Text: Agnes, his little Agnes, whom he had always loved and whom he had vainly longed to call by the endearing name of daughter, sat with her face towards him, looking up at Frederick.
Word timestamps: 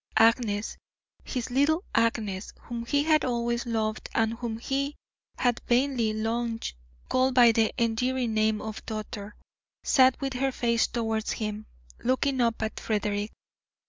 Agnes, 0.17 0.79
his 1.23 1.51
little 1.51 1.83
Agnes, 1.93 2.53
whom 2.61 2.87
he 2.87 3.03
had 3.03 3.23
always 3.23 3.67
loved 3.67 4.09
and 4.15 4.33
whom 4.33 4.57
he 4.57 4.95
had 5.37 5.61
vainly 5.67 6.11
longed 6.11 6.63
to 6.63 6.73
call 7.07 7.31
by 7.31 7.51
the 7.51 7.71
endearing 7.77 8.33
name 8.33 8.63
of 8.63 8.83
daughter, 8.87 9.35
sat 9.83 10.19
with 10.19 10.33
her 10.33 10.51
face 10.51 10.87
towards 10.87 11.33
him, 11.33 11.67
looking 12.03 12.41
up 12.41 12.63
at 12.63 12.79
Frederick. 12.79 13.31